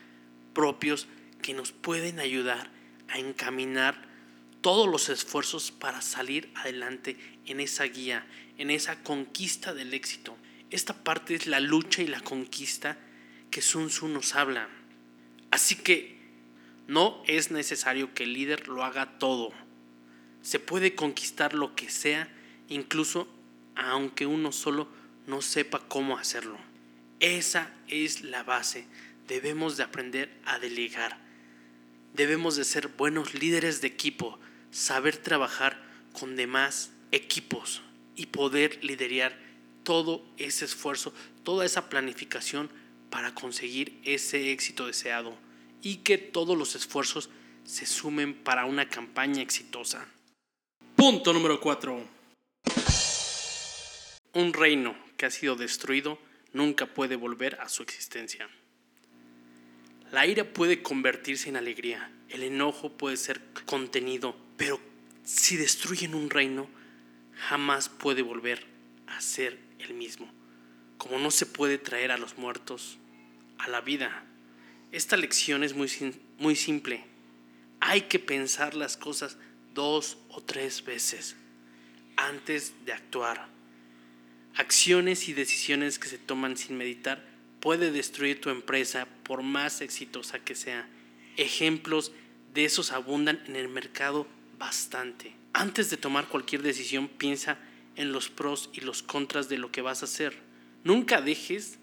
propios 0.55 1.09
que 1.43 1.53
nos 1.53 1.73
pueden 1.73 2.21
ayudar 2.21 2.71
a 3.09 3.19
encaminar 3.19 4.01
todos 4.63 4.89
los 4.89 5.11
esfuerzos 5.11 5.73
para 5.73 6.01
salir 6.01 6.51
adelante 6.55 7.19
en 7.45 7.61
esa 7.61 7.85
guía, 7.85 8.27
en 8.57 8.71
esa 8.71 9.03
conquista 9.03 9.75
del 9.75 9.93
éxito. 9.93 10.39
Esta 10.73 11.05
parte 11.05 11.35
es 11.35 11.47
la 11.47 11.61
lucha 11.61 12.01
y 12.01 12.07
la 12.07 12.21
conquista 12.21 12.97
que 13.51 13.61
Sun 13.61 13.89
Tzu 13.89 14.09
nos 14.09 14.35
habla. 14.35 14.71
Así 15.51 15.77
que 15.77 16.17
no 16.89 17.23
es 17.27 17.51
necesario 17.51 18.15
que 18.15 18.25
el 18.25 18.33
líder 18.33 18.69
lo 18.69 18.83
haga 18.83 19.19
todo. 19.19 19.53
Se 20.41 20.59
puede 20.59 20.95
conquistar 20.95 21.53
lo 21.53 21.77
que 21.77 21.91
sea, 21.91 22.33
incluso 22.71 23.29
aunque 23.75 24.25
uno 24.25 24.51
solo 24.51 24.89
no 25.27 25.43
sepa 25.43 25.79
cómo 25.89 26.17
hacerlo. 26.17 26.57
Esa 27.21 27.71
es 27.87 28.23
la 28.23 28.43
base. 28.43 28.87
Debemos 29.29 29.77
de 29.77 29.83
aprender 29.83 30.33
a 30.47 30.59
delegar. 30.59 31.19
Debemos 32.15 32.57
de 32.57 32.65
ser 32.65 32.89
buenos 32.89 33.35
líderes 33.35 33.83
de 33.83 33.89
equipo, 33.89 34.41
saber 34.71 35.19
trabajar 35.19 35.83
con 36.15 36.35
demás 36.35 36.93
equipos 37.11 37.83
y 38.17 38.27
poder 38.27 38.83
liderar 38.83 39.52
todo 39.85 40.25
ese 40.37 40.65
esfuerzo, 40.65 41.13
toda 41.45 41.65
esa 41.65 41.89
planificación 41.89 42.71
para 43.11 43.35
conseguir 43.35 44.01
ese 44.05 44.53
éxito 44.53 44.87
deseado 44.87 45.37
y 45.83 45.97
que 45.97 46.19
todos 46.19 46.57
los 46.57 46.75
esfuerzos 46.75 47.31
se 47.65 47.87
sumen 47.87 48.35
para 48.35 48.65
una 48.65 48.89
campaña 48.89 49.43
exitosa. 49.43 50.07
Punto 50.97 51.33
número 51.33 51.61
4. 51.61 52.09
Un 54.35 54.53
reino 54.53 54.97
que 55.17 55.27
ha 55.27 55.31
sido 55.31 55.57
destruido 55.57 56.19
nunca 56.53 56.87
puede 56.87 57.17
volver 57.17 57.61
a 57.61 57.69
su 57.69 57.83
existencia. 57.83 58.49
La 60.11 60.27
ira 60.27 60.45
puede 60.45 60.83
convertirse 60.83 61.49
en 61.49 61.57
alegría, 61.57 62.11
el 62.29 62.43
enojo 62.43 62.93
puede 62.93 63.17
ser 63.17 63.41
contenido, 63.67 64.37
pero 64.57 64.79
si 65.25 65.57
destruyen 65.57 66.15
un 66.15 66.29
reino, 66.31 66.69
jamás 67.49 67.89
puede 67.89 68.23
volver 68.23 68.72
a 69.13 69.21
ser 69.21 69.59
el 69.79 69.95
mismo. 69.95 70.31
Como 70.99 71.19
no 71.19 71.31
se 71.31 71.47
puede 71.47 71.79
traer 71.79 72.13
a 72.13 72.19
los 72.19 72.39
muertos 72.39 72.99
a 73.59 73.69
la 73.69 73.81
vida, 73.81 74.25
esta 74.91 75.17
lección 75.17 75.65
es 75.65 75.75
muy, 75.75 75.91
muy 76.39 76.57
simple. 76.57 77.05
Hay 77.81 78.03
que 78.03 78.19
pensar 78.19 78.75
las 78.75 78.97
cosas 78.97 79.39
dos 79.75 80.19
o 80.29 80.43
tres 80.43 80.85
veces 80.85 81.37
antes 82.17 82.75
de 82.85 82.93
actuar. 82.93 83.49
Acciones 84.55 85.29
y 85.29 85.33
decisiones 85.33 85.99
que 85.99 86.09
se 86.09 86.19
toman 86.19 86.57
sin 86.57 86.77
meditar 86.77 87.25
puede 87.61 87.91
destruir 87.91 88.41
tu 88.41 88.51
empresa 88.51 89.09
por 89.23 89.43
más 89.43 89.81
exitosa 89.81 90.39
que 90.39 90.55
sea. 90.55 90.87
Ejemplos 91.37 92.13
de 92.53 92.65
esos 92.65 92.93
abundan 92.93 93.43
en 93.47 93.57
el 93.57 93.69
mercado 93.69 94.27
bastante. 94.59 95.35
Antes 95.55 95.89
de 95.91 95.97
tomar 95.97 96.29
cualquier 96.29 96.63
decisión 96.63 97.09
piensa 97.09 97.59
en 97.97 98.13
los 98.13 98.29
pros 98.29 98.71
y 98.73 98.81
los 98.81 99.03
contras 99.03 99.49
de 99.49 99.59
lo 99.59 99.71
que 99.71 99.83
vas 99.83 100.03
a 100.03 100.07
hacer. 100.07 100.39
Nunca 100.85 101.21
dejes 101.21 101.79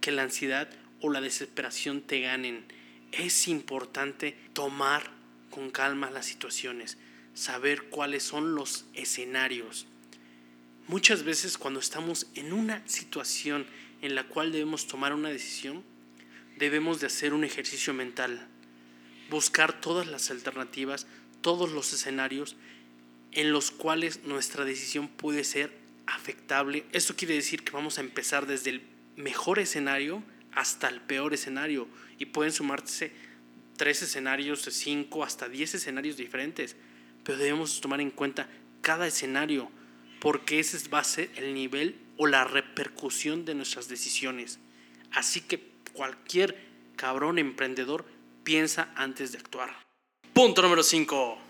que 0.00 0.12
la 0.12 0.22
ansiedad 0.22 0.68
o 1.00 1.10
la 1.10 1.20
desesperación 1.20 2.00
te 2.02 2.20
ganen. 2.20 2.64
Es 3.12 3.48
importante 3.48 4.36
tomar 4.52 5.10
con 5.50 5.70
calma 5.70 6.10
las 6.10 6.26
situaciones, 6.26 6.98
saber 7.34 7.84
cuáles 7.84 8.22
son 8.22 8.54
los 8.54 8.86
escenarios. 8.94 9.86
Muchas 10.86 11.22
veces 11.22 11.56
cuando 11.56 11.80
estamos 11.80 12.26
en 12.34 12.52
una 12.52 12.86
situación 12.86 13.66
en 14.02 14.14
la 14.14 14.24
cual 14.24 14.52
debemos 14.52 14.86
tomar 14.86 15.14
una 15.14 15.30
decisión, 15.30 15.82
debemos 16.58 17.00
de 17.00 17.06
hacer 17.06 17.32
un 17.32 17.44
ejercicio 17.44 17.94
mental, 17.94 18.46
buscar 19.30 19.80
todas 19.80 20.06
las 20.06 20.30
alternativas, 20.30 21.06
todos 21.40 21.72
los 21.72 21.92
escenarios 21.92 22.56
en 23.34 23.52
los 23.52 23.70
cuales 23.70 24.24
nuestra 24.24 24.64
decisión 24.64 25.08
puede 25.08 25.44
ser 25.44 25.72
afectable. 26.06 26.84
Esto 26.92 27.16
quiere 27.16 27.34
decir 27.34 27.64
que 27.64 27.72
vamos 27.72 27.98
a 27.98 28.00
empezar 28.00 28.46
desde 28.46 28.70
el 28.70 28.82
mejor 29.16 29.58
escenario 29.58 30.22
hasta 30.52 30.88
el 30.88 31.00
peor 31.00 31.34
escenario 31.34 31.88
y 32.18 32.26
pueden 32.26 32.52
sumarse 32.52 33.12
tres 33.76 34.02
escenarios, 34.02 34.62
cinco, 34.70 35.24
hasta 35.24 35.48
diez 35.48 35.74
escenarios 35.74 36.16
diferentes, 36.16 36.76
pero 37.24 37.38
debemos 37.38 37.80
tomar 37.80 38.00
en 38.00 38.10
cuenta 38.10 38.48
cada 38.80 39.06
escenario 39.06 39.70
porque 40.20 40.60
ese 40.60 40.88
va 40.88 41.00
a 41.00 41.04
ser 41.04 41.30
el 41.36 41.54
nivel 41.54 41.98
o 42.16 42.26
la 42.26 42.44
repercusión 42.44 43.44
de 43.44 43.54
nuestras 43.54 43.88
decisiones. 43.88 44.58
Así 45.10 45.40
que 45.40 45.72
cualquier 45.92 46.56
cabrón 46.96 47.38
emprendedor 47.38 48.04
piensa 48.44 48.92
antes 48.94 49.32
de 49.32 49.38
actuar. 49.38 49.74
Punto 50.32 50.62
número 50.62 50.82
5. 50.82 51.43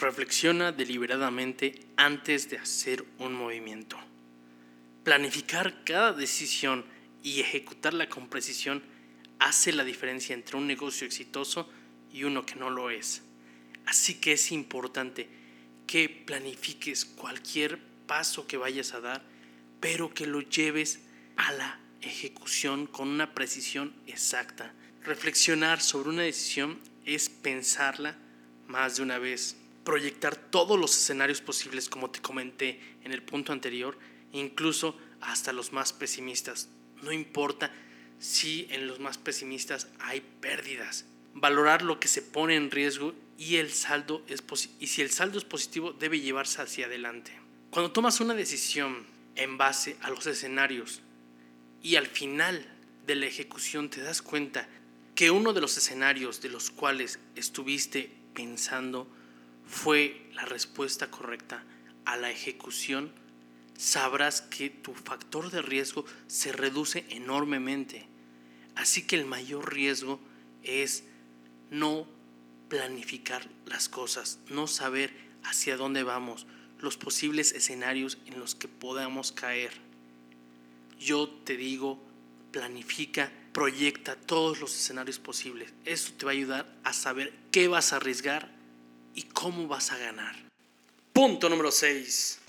Reflexiona 0.00 0.72
deliberadamente 0.72 1.74
antes 1.96 2.48
de 2.48 2.56
hacer 2.56 3.04
un 3.18 3.34
movimiento. 3.34 3.98
Planificar 5.04 5.84
cada 5.84 6.14
decisión 6.14 6.86
y 7.22 7.40
ejecutarla 7.40 8.08
con 8.08 8.30
precisión 8.30 8.82
hace 9.38 9.72
la 9.72 9.84
diferencia 9.84 10.34
entre 10.34 10.56
un 10.56 10.66
negocio 10.66 11.06
exitoso 11.06 11.68
y 12.10 12.24
uno 12.24 12.46
que 12.46 12.54
no 12.54 12.70
lo 12.70 12.88
es. 12.88 13.20
Así 13.84 14.14
que 14.14 14.32
es 14.32 14.52
importante 14.52 15.28
que 15.86 16.08
planifiques 16.08 17.04
cualquier 17.04 17.78
paso 18.06 18.46
que 18.46 18.56
vayas 18.56 18.94
a 18.94 19.00
dar, 19.00 19.22
pero 19.80 20.14
que 20.14 20.26
lo 20.26 20.40
lleves 20.40 21.00
a 21.36 21.52
la 21.52 21.78
ejecución 22.00 22.86
con 22.86 23.08
una 23.08 23.34
precisión 23.34 23.94
exacta. 24.06 24.72
Reflexionar 25.04 25.82
sobre 25.82 26.08
una 26.08 26.22
decisión 26.22 26.78
es 27.04 27.28
pensarla 27.28 28.16
más 28.66 28.96
de 28.96 29.02
una 29.02 29.18
vez, 29.18 29.56
proyectar 29.84 30.36
todos 30.36 30.78
los 30.78 30.96
escenarios 30.96 31.40
posibles 31.40 31.88
como 31.88 32.10
te 32.10 32.20
comenté 32.20 32.80
en 33.04 33.12
el 33.12 33.22
punto 33.22 33.52
anterior, 33.52 33.98
incluso 34.32 34.96
hasta 35.20 35.52
los 35.52 35.72
más 35.72 35.92
pesimistas. 35.92 36.68
No 37.02 37.12
importa 37.12 37.72
si 38.18 38.66
en 38.70 38.86
los 38.86 39.00
más 39.00 39.18
pesimistas 39.18 39.88
hay 39.98 40.20
pérdidas. 40.40 41.06
Valorar 41.34 41.82
lo 41.82 42.00
que 42.00 42.08
se 42.08 42.22
pone 42.22 42.56
en 42.56 42.70
riesgo 42.70 43.14
y, 43.38 43.56
el 43.56 43.72
saldo 43.72 44.22
es 44.26 44.42
y 44.78 44.88
si 44.88 45.00
el 45.00 45.10
saldo 45.10 45.38
es 45.38 45.44
positivo 45.44 45.92
debe 45.92 46.20
llevarse 46.20 46.60
hacia 46.60 46.86
adelante. 46.86 47.32
Cuando 47.70 47.92
tomas 47.92 48.20
una 48.20 48.34
decisión 48.34 49.06
en 49.36 49.56
base 49.56 49.96
a 50.02 50.10
los 50.10 50.26
escenarios 50.26 51.00
y 51.82 51.96
al 51.96 52.06
final 52.06 52.66
de 53.06 53.14
la 53.14 53.26
ejecución 53.26 53.88
te 53.88 54.02
das 54.02 54.20
cuenta 54.20 54.68
que 55.14 55.30
uno 55.30 55.52
de 55.52 55.60
los 55.60 55.76
escenarios 55.76 56.40
de 56.42 56.48
los 56.50 56.70
cuales 56.70 57.18
estuviste 57.36 58.10
pensando 58.34 59.08
fue 59.70 60.26
la 60.34 60.44
respuesta 60.44 61.10
correcta 61.10 61.62
a 62.04 62.16
la 62.16 62.30
ejecución, 62.30 63.12
sabrás 63.78 64.42
que 64.42 64.68
tu 64.68 64.94
factor 64.94 65.50
de 65.50 65.62
riesgo 65.62 66.04
se 66.26 66.52
reduce 66.52 67.06
enormemente. 67.08 68.06
Así 68.74 69.06
que 69.06 69.16
el 69.16 69.26
mayor 69.26 69.72
riesgo 69.72 70.20
es 70.64 71.04
no 71.70 72.06
planificar 72.68 73.48
las 73.66 73.88
cosas, 73.88 74.40
no 74.48 74.66
saber 74.66 75.12
hacia 75.44 75.76
dónde 75.76 76.02
vamos, 76.02 76.46
los 76.80 76.96
posibles 76.96 77.52
escenarios 77.52 78.18
en 78.26 78.40
los 78.40 78.56
que 78.56 78.66
podamos 78.66 79.30
caer. 79.30 79.70
Yo 80.98 81.28
te 81.28 81.56
digo, 81.56 82.02
planifica, 82.50 83.32
proyecta 83.52 84.16
todos 84.16 84.60
los 84.60 84.74
escenarios 84.74 85.20
posibles. 85.20 85.72
Eso 85.84 86.12
te 86.18 86.26
va 86.26 86.32
a 86.32 86.34
ayudar 86.34 86.76
a 86.82 86.92
saber 86.92 87.32
qué 87.52 87.68
vas 87.68 87.92
a 87.92 87.96
arriesgar 87.96 88.59
y 89.14 89.22
cómo 89.22 89.68
vas 89.68 89.92
a 89.92 89.98
ganar. 89.98 90.34
Punto 91.12 91.48
número 91.48 91.70
6. 91.70 92.40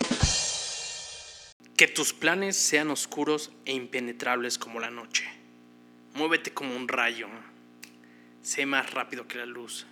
Que 1.76 1.88
tus 1.88 2.14
planes 2.14 2.56
sean 2.56 2.92
oscuros 2.92 3.52
e 3.66 3.74
impenetrables 3.74 4.58
como 4.58 4.80
la 4.80 4.92
noche. 4.92 5.28
Muévete 6.14 6.54
como 6.54 6.76
un 6.76 6.88
rayo. 6.88 7.28
Sé 8.44 8.66
más 8.66 8.92
rápido 8.92 9.28
que 9.28 9.38
la 9.38 9.46
luz. 9.46 9.86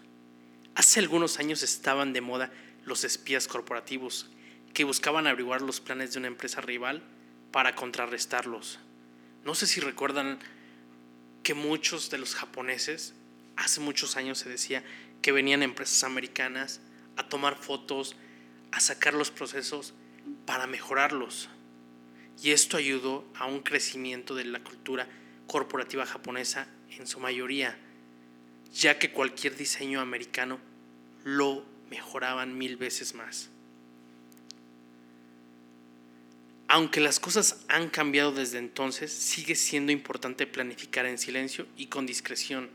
Hace 0.76 1.00
algunos 1.00 1.40
años 1.40 1.64
estaban 1.64 2.14
de 2.14 2.22
moda 2.22 2.52
los 2.86 3.04
espías 3.04 3.48
corporativos 3.48 4.30
que 4.74 4.84
buscaban 4.84 5.28
averiguar 5.28 5.62
los 5.62 5.80
planes 5.80 6.14
de 6.14 6.20
una 6.20 6.28
empresa 6.28 6.62
rival 6.62 7.02
para 7.52 7.76
contrarrestarlos. 7.76 8.80
No 9.44 9.56
sé 9.56 9.68
si 9.68 9.80
recuerdan 9.80 10.40
que 11.44 11.54
muchos 11.54 12.10
de 12.10 12.18
los 12.18 12.36
japoneses, 12.36 13.14
hace 13.56 13.80
muchos 13.80 14.16
años 14.16 14.38
se 14.38 14.50
decía 14.50 14.84
que 15.22 15.32
venían 15.32 15.64
empresas 15.64 16.04
americanas 16.04 16.82
a 17.18 17.28
tomar 17.28 17.58
fotos, 17.58 18.16
a 18.72 18.80
sacar 18.80 19.14
los 19.14 19.32
procesos 19.32 19.94
para 20.46 20.68
mejorarlos. 20.68 21.50
Y 22.42 22.52
esto 22.52 22.78
ayudó 22.78 23.26
a 23.36 23.46
un 23.46 23.62
crecimiento 23.62 24.36
de 24.36 24.46
la 24.46 24.64
cultura 24.64 25.08
corporativa 25.48 26.06
japonesa 26.06 26.68
en 26.98 27.08
su 27.08 27.20
mayoría, 27.20 27.78
ya 28.74 29.00
que 29.00 29.12
cualquier 29.12 29.56
diseño 29.56 30.00
americano 30.00 30.60
lo 31.24 31.66
mejoraban 31.90 32.58
mil 32.58 32.78
veces 32.78 33.14
más. 33.14 33.50
Aunque 36.68 37.02
las 37.02 37.20
cosas 37.20 37.66
han 37.68 37.90
cambiado 37.90 38.32
desde 38.32 38.60
entonces, 38.60 39.12
sigue 39.12 39.56
siendo 39.56 39.92
importante 39.92 40.46
planificar 40.46 41.08
en 41.08 41.18
silencio 41.18 41.66
y 41.76 41.88
con 41.88 42.06
discreción, 42.06 42.70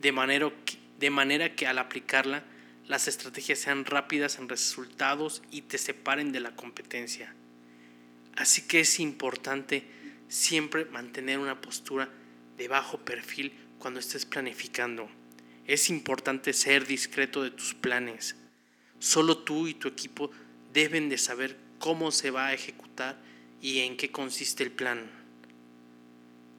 de 0.00 0.10
manera 0.10 0.52
que, 0.64 0.78
de 0.98 1.10
manera 1.10 1.54
que 1.54 1.66
al 1.66 1.78
aplicarla, 1.78 2.44
las 2.86 3.08
estrategias 3.08 3.58
sean 3.58 3.84
rápidas 3.84 4.38
en 4.38 4.48
resultados 4.48 5.42
y 5.50 5.62
te 5.62 5.78
separen 5.78 6.32
de 6.32 6.40
la 6.40 6.54
competencia. 6.54 7.34
Así 8.36 8.62
que 8.62 8.80
es 8.80 9.00
importante 9.00 9.84
siempre 10.28 10.84
mantener 10.86 11.38
una 11.38 11.60
postura 11.60 12.08
de 12.56 12.68
bajo 12.68 12.98
perfil 12.98 13.52
cuando 13.78 14.00
estés 14.00 14.24
planificando. 14.24 15.08
Es 15.66 15.90
importante 15.90 16.52
ser 16.52 16.86
discreto 16.86 17.42
de 17.42 17.50
tus 17.50 17.74
planes. 17.74 18.36
Solo 18.98 19.38
tú 19.38 19.66
y 19.66 19.74
tu 19.74 19.88
equipo 19.88 20.30
deben 20.72 21.08
de 21.08 21.18
saber 21.18 21.56
cómo 21.78 22.12
se 22.12 22.30
va 22.30 22.46
a 22.46 22.54
ejecutar 22.54 23.18
y 23.60 23.80
en 23.80 23.96
qué 23.96 24.10
consiste 24.10 24.62
el 24.62 24.70
plan. 24.70 25.10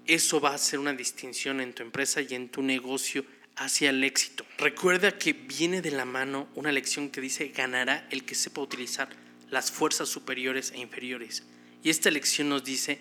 Eso 0.05 0.39
va 0.39 0.53
a 0.53 0.57
ser 0.57 0.79
una 0.79 0.93
distinción 0.93 1.61
en 1.61 1.73
tu 1.73 1.83
empresa 1.83 2.21
y 2.21 2.33
en 2.33 2.49
tu 2.49 2.61
negocio 2.61 3.25
hacia 3.57 3.89
el 3.89 4.03
éxito. 4.03 4.45
Recuerda 4.57 5.17
que 5.17 5.33
viene 5.33 5.81
de 5.81 5.91
la 5.91 6.05
mano 6.05 6.47
una 6.55 6.71
lección 6.71 7.09
que 7.09 7.21
dice 7.21 7.49
ganará 7.49 8.07
el 8.11 8.23
que 8.23 8.35
sepa 8.35 8.61
utilizar 8.61 9.09
las 9.49 9.71
fuerzas 9.71 10.09
superiores 10.09 10.71
e 10.71 10.79
inferiores. 10.79 11.43
Y 11.83 11.89
esta 11.89 12.11
lección 12.11 12.49
nos 12.49 12.63
dice 12.63 12.99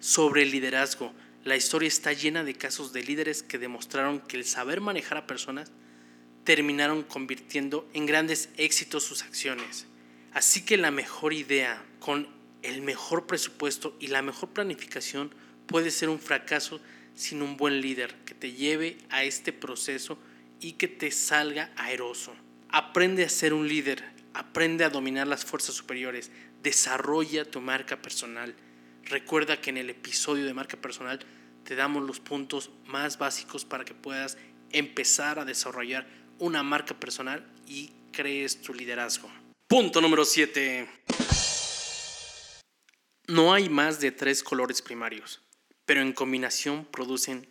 sobre 0.00 0.42
el 0.42 0.50
liderazgo. 0.50 1.14
La 1.44 1.56
historia 1.56 1.88
está 1.88 2.12
llena 2.12 2.44
de 2.44 2.54
casos 2.54 2.92
de 2.92 3.02
líderes 3.02 3.42
que 3.42 3.58
demostraron 3.58 4.20
que 4.20 4.36
el 4.36 4.44
saber 4.44 4.80
manejar 4.80 5.18
a 5.18 5.26
personas 5.26 5.70
terminaron 6.44 7.02
convirtiendo 7.02 7.88
en 7.92 8.06
grandes 8.06 8.48
éxitos 8.56 9.04
sus 9.04 9.22
acciones. 9.22 9.86
Así 10.32 10.64
que 10.64 10.76
la 10.76 10.90
mejor 10.90 11.32
idea 11.32 11.84
con 12.00 12.28
el 12.62 12.82
mejor 12.82 13.26
presupuesto 13.26 13.96
y 14.00 14.08
la 14.08 14.22
mejor 14.22 14.50
planificación 14.50 15.32
puede 15.66 15.90
ser 15.90 16.08
un 16.08 16.18
fracaso 16.18 16.80
sin 17.18 17.42
un 17.42 17.56
buen 17.56 17.80
líder 17.80 18.14
que 18.24 18.34
te 18.34 18.52
lleve 18.52 18.96
a 19.10 19.24
este 19.24 19.52
proceso 19.52 20.18
y 20.60 20.74
que 20.74 20.86
te 20.86 21.10
salga 21.10 21.72
aeroso. 21.76 22.32
Aprende 22.68 23.24
a 23.24 23.28
ser 23.28 23.52
un 23.52 23.66
líder, 23.66 24.04
aprende 24.34 24.84
a 24.84 24.90
dominar 24.90 25.26
las 25.26 25.44
fuerzas 25.44 25.74
superiores, 25.74 26.30
desarrolla 26.62 27.44
tu 27.44 27.60
marca 27.60 28.00
personal. 28.00 28.54
Recuerda 29.02 29.60
que 29.60 29.70
en 29.70 29.78
el 29.78 29.90
episodio 29.90 30.44
de 30.44 30.54
marca 30.54 30.76
personal 30.76 31.18
te 31.64 31.74
damos 31.74 32.04
los 32.04 32.20
puntos 32.20 32.70
más 32.86 33.18
básicos 33.18 33.64
para 33.64 33.84
que 33.84 33.94
puedas 33.94 34.38
empezar 34.70 35.40
a 35.40 35.44
desarrollar 35.44 36.06
una 36.38 36.62
marca 36.62 36.98
personal 37.00 37.44
y 37.66 37.90
crees 38.12 38.62
tu 38.62 38.74
liderazgo. 38.74 39.28
Punto 39.66 40.00
número 40.00 40.24
7. 40.24 40.88
No 43.26 43.52
hay 43.52 43.68
más 43.68 43.98
de 43.98 44.12
tres 44.12 44.42
colores 44.42 44.80
primarios, 44.80 45.42
pero 45.88 46.02
en 46.02 46.12
combinación 46.12 46.84
producen 46.84 47.48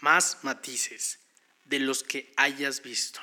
más 0.00 0.38
matices 0.42 1.20
de 1.64 1.78
los 1.78 2.02
que 2.02 2.32
hayas 2.36 2.82
visto. 2.82 3.20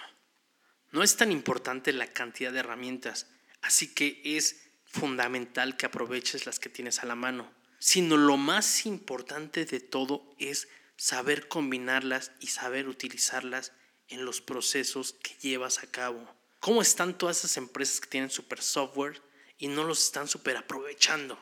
No 0.91 1.03
es 1.03 1.17
tan 1.17 1.33
importante 1.33 1.91
la 1.91 2.07
cantidad 2.07 2.53
de 2.53 2.59
herramientas, 2.59 3.27
así 3.61 3.93
que 3.93 4.21
es 4.23 4.61
fundamental 4.85 5.75
que 5.75 5.87
aproveches 5.87 6.45
las 6.45 6.59
que 6.59 6.69
tienes 6.69 6.99
a 6.99 7.05
la 7.05 7.15
mano, 7.15 7.53
sino 7.79 8.15
lo 8.15 8.37
más 8.37 8.85
importante 8.85 9.65
de 9.65 9.81
todo 9.81 10.33
es 10.39 10.69
saber 10.95 11.49
combinarlas 11.49 12.31
y 12.39 12.47
saber 12.47 12.87
utilizarlas 12.87 13.73
en 14.07 14.23
los 14.23 14.39
procesos 14.39 15.17
que 15.21 15.35
llevas 15.41 15.79
a 15.79 15.91
cabo. 15.91 16.33
¿Cómo 16.61 16.81
están 16.81 17.17
todas 17.17 17.39
esas 17.39 17.57
empresas 17.57 17.99
que 17.99 18.07
tienen 18.07 18.29
super 18.29 18.61
software 18.61 19.21
y 19.57 19.67
no 19.67 19.83
los 19.83 20.01
están 20.01 20.29
super 20.29 20.55
aprovechando? 20.55 21.37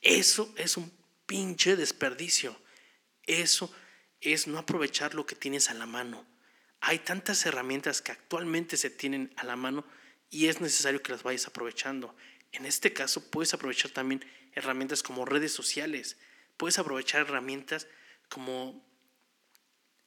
Eso 0.00 0.50
es 0.56 0.78
un 0.78 0.97
pinche 1.28 1.76
desperdicio. 1.76 2.58
Eso 3.26 3.72
es 4.20 4.48
no 4.48 4.58
aprovechar 4.58 5.14
lo 5.14 5.26
que 5.26 5.36
tienes 5.36 5.70
a 5.70 5.74
la 5.74 5.86
mano. 5.86 6.26
Hay 6.80 6.98
tantas 6.98 7.44
herramientas 7.44 8.02
que 8.02 8.12
actualmente 8.12 8.76
se 8.76 8.90
tienen 8.90 9.32
a 9.36 9.44
la 9.44 9.54
mano 9.54 9.84
y 10.30 10.46
es 10.46 10.60
necesario 10.60 11.02
que 11.02 11.12
las 11.12 11.22
vayas 11.22 11.46
aprovechando. 11.46 12.16
En 12.50 12.64
este 12.64 12.92
caso 12.92 13.30
puedes 13.30 13.52
aprovechar 13.52 13.90
también 13.90 14.24
herramientas 14.54 15.02
como 15.02 15.26
redes 15.26 15.52
sociales, 15.52 16.16
puedes 16.56 16.78
aprovechar 16.78 17.20
herramientas 17.22 17.86
como 18.30 18.82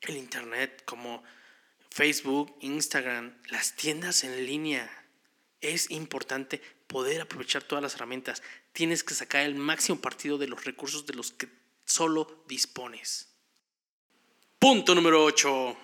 el 0.01 0.17
Internet, 0.17 0.81
como 0.85 1.23
Facebook, 1.91 2.57
Instagram, 2.61 3.37
las 3.49 3.75
tiendas 3.75 4.23
en 4.23 4.45
línea. 4.45 4.89
Es 5.59 5.91
importante 5.91 6.61
poder 6.87 7.21
aprovechar 7.21 7.61
todas 7.61 7.83
las 7.83 7.93
herramientas. 7.93 8.41
Tienes 8.73 9.03
que 9.03 9.13
sacar 9.13 9.41
el 9.41 9.55
máximo 9.55 9.99
partido 9.99 10.37
de 10.37 10.47
los 10.47 10.63
recursos 10.65 11.05
de 11.05 11.13
los 11.13 11.31
que 11.31 11.49
solo 11.85 12.43
dispones. 12.47 13.27
Punto 14.59 14.95
número 14.95 15.23
8. 15.23 15.77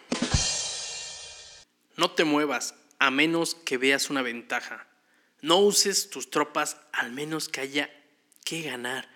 No 1.98 2.12
te 2.12 2.24
muevas 2.24 2.76
a 3.00 3.12
menos 3.12 3.56
que 3.56 3.78
veas 3.78 4.10
una 4.10 4.22
ventaja. 4.22 4.88
No 5.42 5.58
uses 5.58 6.10
tus 6.10 6.30
tropas 6.30 6.78
al 6.94 7.12
menos 7.12 7.50
que 7.50 7.62
haya 7.62 7.90
que 8.44 8.62
ganar. 8.62 9.10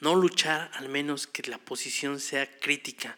No 0.00 0.14
luchar 0.14 0.70
al 0.74 0.88
menos 0.88 1.26
que 1.26 1.48
la 1.48 1.58
posición 1.58 2.20
sea 2.20 2.58
crítica. 2.58 3.16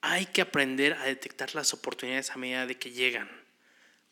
Hay 0.00 0.26
que 0.26 0.42
aprender 0.42 0.94
a 0.94 1.04
detectar 1.04 1.54
las 1.54 1.72
oportunidades 1.72 2.30
a 2.30 2.36
medida 2.36 2.66
de 2.66 2.78
que 2.78 2.90
llegan. 2.90 3.30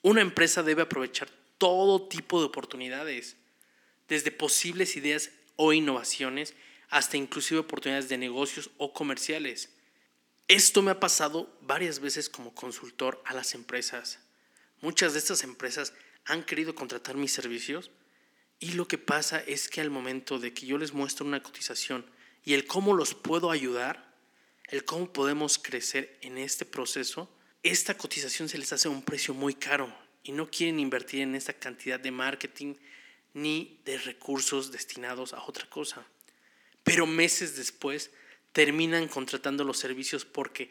Una 0.02 0.20
empresa 0.20 0.62
debe 0.62 0.82
aprovechar 0.82 1.28
todo 1.58 2.08
tipo 2.08 2.40
de 2.40 2.46
oportunidades, 2.46 3.36
desde 4.08 4.30
posibles 4.30 4.96
ideas 4.96 5.30
o 5.56 5.72
innovaciones 5.72 6.54
hasta 6.88 7.16
inclusive 7.16 7.60
oportunidades 7.60 8.08
de 8.08 8.18
negocios 8.18 8.70
o 8.78 8.92
comerciales. 8.92 9.70
Esto 10.48 10.80
me 10.80 10.90
ha 10.90 11.00
pasado 11.00 11.54
varias 11.60 12.00
veces 12.00 12.28
como 12.28 12.54
consultor 12.54 13.22
a 13.26 13.34
las 13.34 13.54
empresas. 13.54 14.20
Muchas 14.80 15.12
de 15.12 15.18
estas 15.18 15.44
empresas 15.44 15.92
han 16.24 16.42
querido 16.42 16.74
contratar 16.74 17.16
mis 17.16 17.32
servicios 17.32 17.90
y 18.60 18.72
lo 18.72 18.88
que 18.88 18.98
pasa 18.98 19.40
es 19.40 19.68
que 19.68 19.80
al 19.80 19.90
momento 19.90 20.38
de 20.38 20.54
que 20.54 20.66
yo 20.66 20.78
les 20.78 20.92
muestro 20.92 21.26
una 21.26 21.42
cotización 21.42 22.06
y 22.44 22.54
el 22.54 22.66
cómo 22.66 22.94
los 22.94 23.14
puedo 23.14 23.50
ayudar, 23.50 24.16
el 24.68 24.84
cómo 24.84 25.12
podemos 25.12 25.58
crecer 25.58 26.18
en 26.22 26.38
este 26.38 26.64
proceso, 26.64 27.30
esta 27.62 27.96
cotización 27.96 28.48
se 28.48 28.58
les 28.58 28.72
hace 28.72 28.88
un 28.88 29.02
precio 29.02 29.34
muy 29.34 29.54
caro 29.54 29.94
y 30.22 30.32
no 30.32 30.50
quieren 30.50 30.80
invertir 30.80 31.20
en 31.20 31.34
esta 31.34 31.52
cantidad 31.52 32.00
de 32.00 32.10
marketing 32.10 32.74
ni 33.42 33.80
de 33.84 33.98
recursos 33.98 34.72
destinados 34.72 35.32
a 35.32 35.42
otra 35.42 35.68
cosa. 35.68 36.06
Pero 36.84 37.06
meses 37.06 37.56
después 37.56 38.10
terminan 38.52 39.08
contratando 39.08 39.64
los 39.64 39.78
servicios 39.78 40.24
porque 40.24 40.70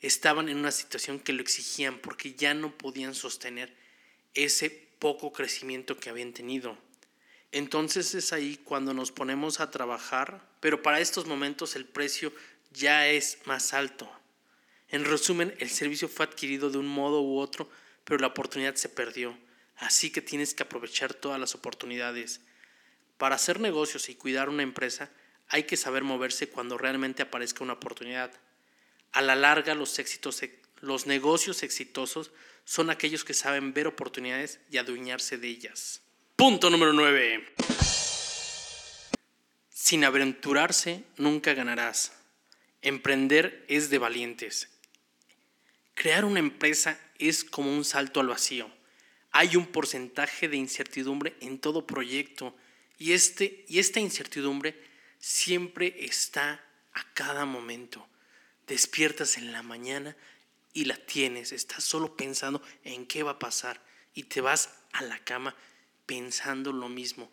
estaban 0.00 0.48
en 0.48 0.58
una 0.58 0.70
situación 0.70 1.20
que 1.20 1.32
lo 1.32 1.42
exigían, 1.42 1.98
porque 1.98 2.34
ya 2.34 2.54
no 2.54 2.76
podían 2.76 3.14
sostener 3.14 3.74
ese 4.34 4.70
poco 4.98 5.32
crecimiento 5.32 5.98
que 5.98 6.10
habían 6.10 6.32
tenido. 6.32 6.78
Entonces 7.52 8.14
es 8.14 8.32
ahí 8.32 8.58
cuando 8.62 8.94
nos 8.94 9.12
ponemos 9.12 9.60
a 9.60 9.70
trabajar, 9.70 10.46
pero 10.60 10.82
para 10.82 11.00
estos 11.00 11.26
momentos 11.26 11.76
el 11.76 11.84
precio 11.84 12.32
ya 12.72 13.08
es 13.08 13.38
más 13.46 13.72
alto. 13.72 14.10
En 14.90 15.04
resumen, 15.04 15.54
el 15.58 15.70
servicio 15.70 16.08
fue 16.08 16.26
adquirido 16.26 16.70
de 16.70 16.78
un 16.78 16.88
modo 16.88 17.22
u 17.22 17.38
otro 17.38 17.68
pero 18.08 18.20
la 18.20 18.28
oportunidad 18.28 18.74
se 18.76 18.88
perdió. 18.88 19.36
Así 19.78 20.10
que 20.10 20.20
tienes 20.20 20.54
que 20.54 20.64
aprovechar 20.64 21.14
todas 21.14 21.40
las 21.40 21.54
oportunidades. 21.54 22.40
Para 23.16 23.36
hacer 23.36 23.60
negocios 23.60 24.08
y 24.08 24.14
cuidar 24.14 24.48
una 24.48 24.62
empresa, 24.62 25.10
hay 25.48 25.64
que 25.64 25.76
saber 25.76 26.04
moverse 26.04 26.48
cuando 26.48 26.76
realmente 26.76 27.22
aparezca 27.22 27.64
una 27.64 27.74
oportunidad. 27.74 28.32
A 29.12 29.22
la 29.22 29.34
larga, 29.34 29.74
los, 29.74 29.98
éxitos, 29.98 30.42
los 30.80 31.06
negocios 31.06 31.62
exitosos 31.62 32.32
son 32.64 32.90
aquellos 32.90 33.24
que 33.24 33.34
saben 33.34 33.72
ver 33.72 33.86
oportunidades 33.86 34.60
y 34.70 34.76
adueñarse 34.76 35.38
de 35.38 35.48
ellas. 35.48 36.02
Punto 36.36 36.70
número 36.70 36.92
9. 36.92 37.54
Sin 39.70 40.04
aventurarse 40.04 41.04
nunca 41.16 41.54
ganarás. 41.54 42.12
Emprender 42.82 43.64
es 43.68 43.90
de 43.90 43.98
valientes. 43.98 44.68
Crear 45.94 46.24
una 46.24 46.40
empresa 46.40 47.00
es 47.18 47.42
como 47.42 47.72
un 47.72 47.84
salto 47.84 48.20
al 48.20 48.28
vacío. 48.28 48.70
Hay 49.30 49.56
un 49.56 49.66
porcentaje 49.66 50.48
de 50.48 50.56
incertidumbre 50.56 51.36
en 51.40 51.58
todo 51.58 51.86
proyecto. 51.86 52.54
Y, 52.98 53.12
este, 53.12 53.64
y 53.68 53.78
esta 53.78 54.00
incertidumbre 54.00 54.80
siempre 55.18 55.94
está 56.04 56.64
a 56.92 57.12
cada 57.14 57.44
momento. 57.44 58.06
Despiertas 58.66 59.38
en 59.38 59.52
la 59.52 59.62
mañana 59.62 60.16
y 60.72 60.84
la 60.84 60.96
tienes, 60.96 61.52
estás 61.52 61.84
solo 61.84 62.16
pensando 62.16 62.62
en 62.84 63.06
qué 63.06 63.22
va 63.22 63.32
a 63.32 63.38
pasar 63.38 63.82
y 64.14 64.24
te 64.24 64.40
vas 64.40 64.70
a 64.92 65.02
la 65.02 65.18
cama 65.24 65.54
pensando 66.06 66.72
lo 66.72 66.88
mismo, 66.88 67.30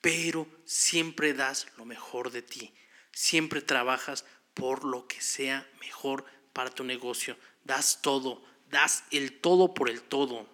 pero 0.00 0.46
siempre 0.64 1.32
das 1.32 1.66
lo 1.76 1.84
mejor 1.84 2.30
de 2.30 2.42
ti, 2.42 2.74
siempre 3.12 3.62
trabajas 3.62 4.24
por 4.54 4.84
lo 4.84 5.06
que 5.06 5.20
sea 5.20 5.68
mejor 5.80 6.24
para 6.52 6.70
tu 6.70 6.84
negocio, 6.84 7.36
das 7.64 8.02
todo, 8.02 8.42
das 8.70 9.04
el 9.10 9.40
todo 9.40 9.72
por 9.72 9.88
el 9.88 10.02
todo. 10.02 10.48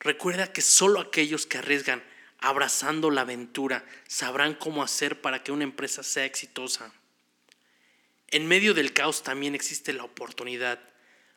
Recuerda 0.00 0.52
que 0.52 0.62
solo 0.62 1.00
aquellos 1.00 1.46
que 1.46 1.58
arriesgan 1.58 2.02
abrazando 2.38 3.10
la 3.10 3.22
aventura 3.22 3.84
sabrán 4.06 4.54
cómo 4.54 4.82
hacer 4.82 5.20
para 5.20 5.42
que 5.42 5.52
una 5.52 5.64
empresa 5.64 6.02
sea 6.02 6.24
exitosa. 6.24 6.92
En 8.28 8.46
medio 8.46 8.74
del 8.74 8.92
caos 8.92 9.22
también 9.22 9.54
existe 9.54 9.92
la 9.92 10.04
oportunidad. 10.04 10.78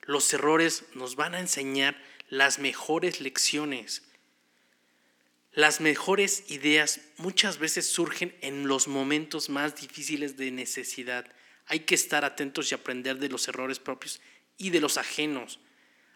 Los 0.03 0.31
errores 0.33 0.83
nos 0.93 1.15
van 1.15 1.35
a 1.35 1.39
enseñar 1.39 2.01
las 2.29 2.59
mejores 2.59 3.21
lecciones. 3.21 4.03
Las 5.53 5.81
mejores 5.81 6.45
ideas 6.49 7.01
muchas 7.17 7.57
veces 7.57 7.87
surgen 7.87 8.35
en 8.41 8.67
los 8.67 8.87
momentos 8.87 9.49
más 9.49 9.75
difíciles 9.75 10.37
de 10.37 10.51
necesidad. 10.51 11.25
Hay 11.65 11.81
que 11.81 11.95
estar 11.95 12.23
atentos 12.23 12.71
y 12.71 12.75
aprender 12.75 13.17
de 13.17 13.29
los 13.29 13.47
errores 13.47 13.79
propios 13.79 14.21
y 14.57 14.69
de 14.69 14.79
los 14.79 14.97
ajenos. 14.97 15.59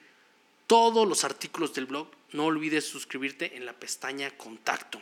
todos 0.68 1.08
los 1.08 1.24
artículos 1.24 1.74
del 1.74 1.86
blog, 1.86 2.10
no 2.32 2.46
olvides 2.46 2.86
suscribirte 2.86 3.58
en 3.58 3.66
la 3.66 3.74
pestaña 3.74 4.30
Contacto. 4.32 5.02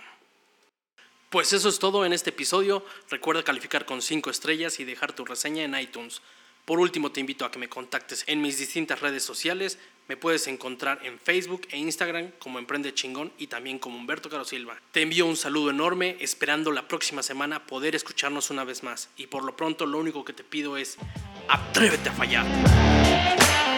Pues 1.29 1.53
eso 1.53 1.69
es 1.69 1.77
todo 1.77 2.05
en 2.05 2.13
este 2.13 2.31
episodio. 2.31 2.83
Recuerda 3.07 3.43
calificar 3.43 3.85
con 3.85 4.01
5 4.01 4.31
estrellas 4.31 4.79
y 4.79 4.83
dejar 4.83 5.13
tu 5.13 5.25
reseña 5.25 5.63
en 5.63 5.79
iTunes. 5.79 6.23
Por 6.65 6.79
último, 6.79 7.11
te 7.11 7.19
invito 7.19 7.45
a 7.45 7.51
que 7.51 7.59
me 7.59 7.69
contactes 7.69 8.23
en 8.25 8.41
mis 8.41 8.57
distintas 8.57 8.99
redes 9.01 9.25
sociales. 9.25 9.77
Me 10.07 10.17
puedes 10.17 10.47
encontrar 10.47 11.05
en 11.05 11.19
Facebook 11.19 11.67
e 11.69 11.77
Instagram 11.77 12.31
como 12.39 12.57
Emprende 12.57 12.95
Chingón 12.95 13.31
y 13.37 13.45
también 13.45 13.77
como 13.77 13.99
Humberto 13.99 14.27
Caro 14.27 14.43
Silva. 14.43 14.81
Te 14.91 15.03
envío 15.03 15.27
un 15.27 15.37
saludo 15.37 15.69
enorme, 15.69 16.17
esperando 16.19 16.71
la 16.71 16.87
próxima 16.87 17.21
semana 17.21 17.67
poder 17.67 17.95
escucharnos 17.95 18.49
una 18.49 18.63
vez 18.63 18.81
más. 18.81 19.09
Y 19.15 19.27
por 19.27 19.43
lo 19.43 19.55
pronto, 19.55 19.85
lo 19.85 19.99
único 19.99 20.25
que 20.25 20.33
te 20.33 20.43
pido 20.43 20.77
es: 20.77 20.97
atrévete 21.47 22.09
a 22.09 22.13
fallar. 22.13 23.68